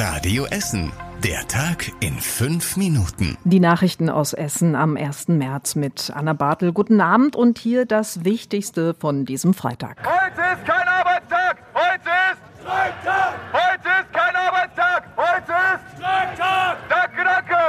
[0.00, 0.90] Radio Essen.
[1.22, 3.36] Der Tag in fünf Minuten.
[3.44, 5.28] Die Nachrichten aus Essen am 1.
[5.28, 6.72] März mit Anna Bartel.
[6.72, 9.98] Guten Abend und hier das Wichtigste von diesem Freitag.
[9.98, 11.58] Heute ist kein Arbeitstag!
[11.74, 13.34] Heute ist Streiktag!
[13.52, 15.04] Heute ist kein Arbeitstag!
[15.18, 16.78] Heute ist Streiktag!
[16.88, 17.60] Danke, danke!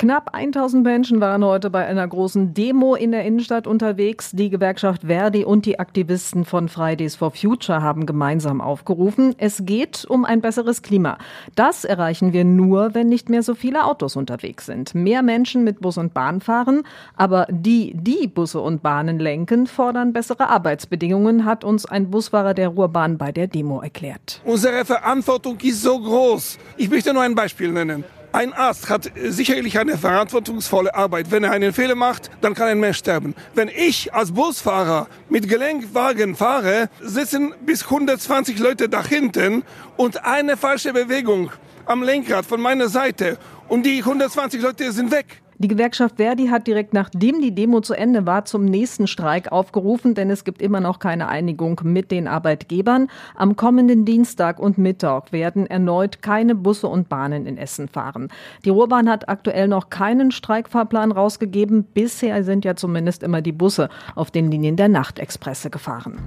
[0.00, 4.30] Knapp 1000 Menschen waren heute bei einer großen Demo in der Innenstadt unterwegs.
[4.30, 9.34] Die Gewerkschaft Verdi und die Aktivisten von Fridays for Future haben gemeinsam aufgerufen.
[9.36, 11.18] Es geht um ein besseres Klima.
[11.54, 14.94] Das erreichen wir nur, wenn nicht mehr so viele Autos unterwegs sind.
[14.94, 16.82] Mehr Menschen mit Bus und Bahn fahren,
[17.14, 22.68] aber die, die Busse und Bahnen lenken, fordern bessere Arbeitsbedingungen, hat uns ein Busfahrer der
[22.68, 24.40] Ruhrbahn bei der Demo erklärt.
[24.46, 26.56] Unsere Verantwortung ist so groß.
[26.78, 28.02] Ich möchte nur ein Beispiel nennen.
[28.32, 31.32] Ein Arzt hat sicherlich eine verantwortungsvolle Arbeit.
[31.32, 33.34] Wenn er einen Fehler macht, dann kann ein Mensch sterben.
[33.54, 39.64] Wenn ich als Busfahrer mit Gelenkwagen fahre, sitzen bis 120 Leute da hinten
[39.96, 41.50] und eine falsche Bewegung
[41.86, 45.42] am Lenkrad von meiner Seite und die 120 Leute sind weg.
[45.62, 50.14] Die Gewerkschaft Verdi hat direkt nachdem die Demo zu Ende war zum nächsten Streik aufgerufen,
[50.14, 53.08] denn es gibt immer noch keine Einigung mit den Arbeitgebern.
[53.34, 58.28] Am kommenden Dienstag und Mittag werden erneut keine Busse und Bahnen in Essen fahren.
[58.64, 61.84] Die Ruhrbahn hat aktuell noch keinen Streikfahrplan rausgegeben.
[61.84, 66.18] Bisher sind ja zumindest immer die Busse auf den Linien der Nachtexpresse gefahren.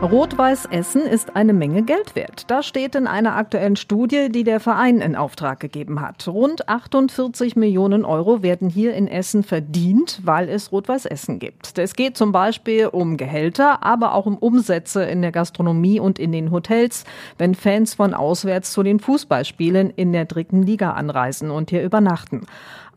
[0.00, 2.44] Rot-Weiß Essen ist eine Menge Geld wert.
[2.46, 6.28] Das steht in einer aktuellen Studie, die der Verein in Auftrag gegeben hat.
[6.28, 11.76] Rund 48 Millionen Euro werden hier in Essen verdient, weil es Rot-Weiß Essen gibt.
[11.78, 16.30] Es geht zum Beispiel um Gehälter, aber auch um Umsätze in der Gastronomie und in
[16.30, 17.02] den Hotels,
[17.36, 22.46] wenn Fans von auswärts zu den Fußballspielen in der dritten Liga anreisen und hier übernachten.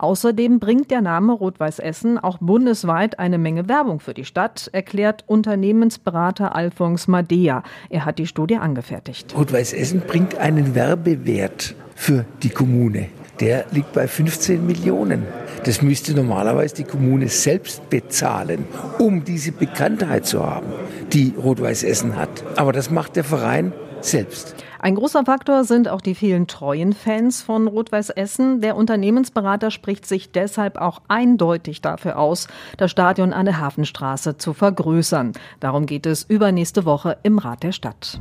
[0.02, 5.22] Außerdem bringt der Name Rot-Weiß Essen auch bundesweit eine Menge Werbung für die Stadt, erklärt
[5.28, 7.62] Unternehmensberater Alphonse Madea.
[7.88, 9.32] Er hat die Studie angefertigt.
[9.36, 13.10] Rot-Weiß Essen bringt einen Werbewert für die Kommune.
[13.38, 15.22] Der liegt bei 15 Millionen.
[15.64, 18.64] Das müsste normalerweise die Kommune selbst bezahlen,
[18.98, 20.66] um diese Bekanntheit zu haben,
[21.12, 22.42] die Rot-Weiß Essen hat.
[22.56, 23.72] Aber das macht der Verein
[24.04, 24.54] selbst.
[24.78, 28.60] Ein großer Faktor sind auch die vielen treuen Fans von Rot-Weiß Essen.
[28.60, 32.48] Der Unternehmensberater spricht sich deshalb auch eindeutig dafür aus,
[32.78, 35.32] das Stadion an der Hafenstraße zu vergrößern.
[35.60, 38.20] Darum geht es übernächste Woche im Rat der Stadt.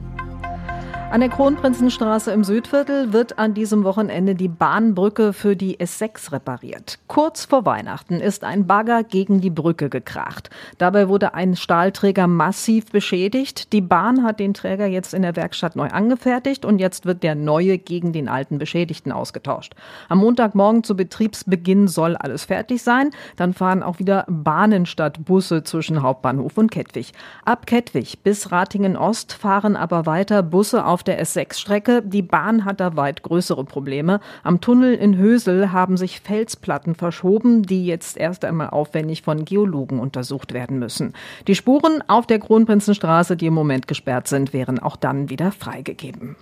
[1.12, 7.00] An der Kronprinzenstraße im Südviertel wird an diesem Wochenende die Bahnbrücke für die S6 repariert.
[7.08, 10.50] Kurz vor Weihnachten ist ein Bagger gegen die Brücke gekracht.
[10.78, 13.74] Dabei wurde ein Stahlträger massiv beschädigt.
[13.74, 17.36] Die Bahn hat den Träger jetzt in der Werkstatt neu angefertigt und jetzt wird der
[17.36, 19.76] neue gegen den alten Beschädigten ausgetauscht.
[20.08, 23.10] Am Montagmorgen zu Betriebsbeginn soll alles fertig sein.
[23.36, 27.12] Dann fahren auch wieder Bahnen statt Busse zwischen Hauptbahnhof und Kettwig.
[27.44, 32.04] Ab Kettwig bis Ratingen Ost fahren aber weiter Busse auf auf der S6-Strecke.
[32.04, 34.20] Die Bahn hat da weit größere Probleme.
[34.44, 40.00] Am Tunnel in Hösel haben sich Felsplatten verschoben, die jetzt erst einmal aufwendig von Geologen
[40.00, 41.14] untersucht werden müssen.
[41.48, 46.36] Die Spuren auf der Kronprinzenstraße, die im Moment gesperrt sind, wären auch dann wieder freigegeben.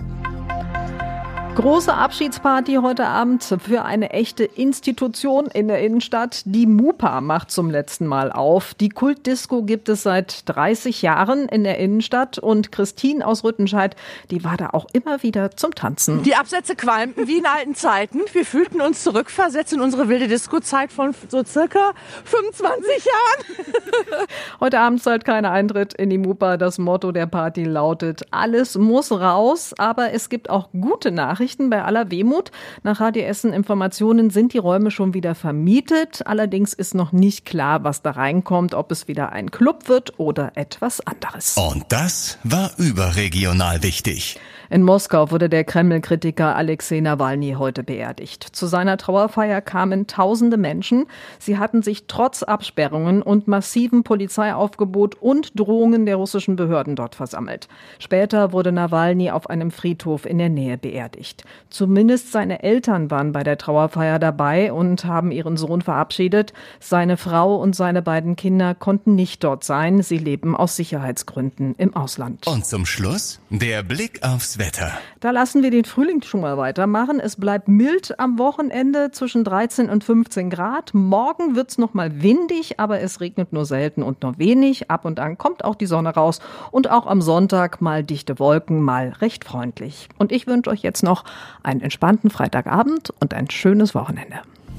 [1.60, 6.44] Große Abschiedsparty heute Abend für eine echte Institution in der Innenstadt.
[6.46, 8.74] Die Mupa macht zum letzten Mal auf.
[8.76, 13.98] Die Kultdisco gibt es seit 30 Jahren in der Innenstadt und Christine aus Rüttenscheid,
[14.32, 16.24] die war da auch immer wieder zum Tanzen.
[16.24, 18.22] Die Absätze qualmten wie in alten Zeiten.
[18.32, 21.92] Wir fühlten uns zurückversetzt in unsere wilde Disco-Zeit von so circa
[22.24, 24.28] 25 Jahren.
[24.62, 26.56] heute Abend zahlt keiner Eintritt in die Mupa.
[26.56, 31.49] Das Motto der Party lautet, alles muss raus, aber es gibt auch gute Nachrichten.
[31.50, 32.52] Nachrichten bei aller Wehmut.
[32.84, 36.28] Nach Radio Essen Informationen sind die Räume schon wieder vermietet.
[36.28, 40.52] Allerdings ist noch nicht klar, was da reinkommt, ob es wieder ein Club wird oder
[40.54, 41.58] etwas anderes.
[41.58, 44.40] Und das war überregional wichtig.
[44.72, 48.44] In Moskau wurde der Kreml-Kritiker Alexei Nawalny heute beerdigt.
[48.44, 51.08] Zu seiner Trauerfeier kamen tausende Menschen.
[51.40, 57.68] Sie hatten sich trotz Absperrungen und massivem Polizeiaufgebot und Drohungen der russischen Behörden dort versammelt.
[57.98, 61.46] Später wurde Nawalny auf einem Friedhof in der Nähe beerdigt.
[61.72, 66.54] Zumindest seine Eltern waren bei der Trauerfeier dabei und haben ihren Sohn verabschiedet.
[66.80, 70.04] Seine Frau und seine beiden Kinder konnten nicht dort sein.
[70.04, 72.46] Sie leben aus Sicherheitsgründen im Ausland.
[72.46, 74.92] Und zum Schluss der Blick aufs Wetter.
[75.22, 77.20] Da lassen wir den Frühling schon mal weitermachen.
[77.20, 80.94] Es bleibt mild am Wochenende zwischen 13 und 15 Grad.
[80.94, 84.92] Morgen wird es noch mal windig, aber es regnet nur selten und nur wenig.
[84.92, 86.40] Ab und an kommt auch die Sonne raus
[86.72, 90.10] und auch am Sonntag mal dichte Wolken, mal recht freundlich.
[90.18, 91.24] Und ich wünsche euch jetzt noch
[91.64, 94.42] einen entspannten Freitagabend und ein schönes Wochenende.